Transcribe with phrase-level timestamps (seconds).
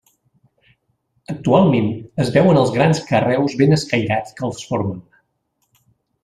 [1.33, 1.91] Actualment
[2.25, 4.99] es veuen els grans carreus ben escairats que els formen.